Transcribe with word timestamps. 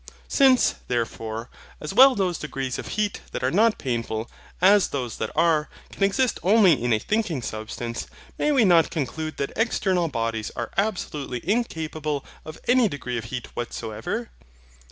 Since, 0.27 0.73
therefore, 0.87 1.47
as 1.79 1.93
well 1.93 2.15
those 2.15 2.39
degrees 2.39 2.79
of 2.79 2.87
heat 2.87 3.21
that 3.33 3.43
are 3.43 3.51
not 3.51 3.77
painful, 3.77 4.31
as 4.59 4.87
those 4.87 5.17
that 5.17 5.29
are, 5.35 5.69
can 5.91 6.01
exist 6.01 6.39
only 6.41 6.83
in 6.83 6.91
a 6.91 6.97
thinking 6.97 7.43
substance; 7.43 8.07
may 8.39 8.51
we 8.51 8.65
not 8.65 8.89
conclude 8.89 9.37
that 9.37 9.53
external 9.55 10.07
bodies 10.07 10.49
are 10.55 10.71
absolutely 10.75 11.41
incapable 11.47 12.25
of 12.45 12.57
any 12.67 12.89
degree 12.89 13.19
of 13.19 13.25
heat 13.25 13.55
whatsoever? 13.55 14.31